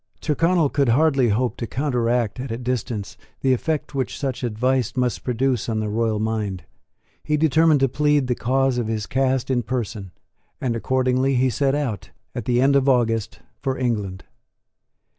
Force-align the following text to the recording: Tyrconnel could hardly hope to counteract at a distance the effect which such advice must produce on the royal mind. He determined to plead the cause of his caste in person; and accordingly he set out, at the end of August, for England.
Tyrconnel 0.19 0.69
could 0.69 0.89
hardly 0.89 1.29
hope 1.29 1.57
to 1.57 1.67
counteract 1.67 2.39
at 2.39 2.49
a 2.49 2.57
distance 2.57 3.17
the 3.41 3.53
effect 3.53 3.93
which 3.93 4.17
such 4.17 4.41
advice 4.43 4.95
must 4.97 5.23
produce 5.23 5.69
on 5.69 5.79
the 5.79 5.89
royal 5.89 6.19
mind. 6.19 6.63
He 7.21 7.37
determined 7.37 7.81
to 7.81 7.87
plead 7.87 8.25
the 8.25 8.33
cause 8.33 8.79
of 8.79 8.87
his 8.87 9.05
caste 9.05 9.51
in 9.51 9.61
person; 9.61 10.09
and 10.59 10.75
accordingly 10.75 11.35
he 11.35 11.51
set 11.51 11.75
out, 11.75 12.09
at 12.33 12.45
the 12.45 12.61
end 12.61 12.75
of 12.75 12.89
August, 12.89 13.41
for 13.59 13.77
England. 13.77 14.23